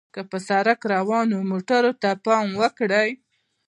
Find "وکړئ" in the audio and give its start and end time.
2.61-3.09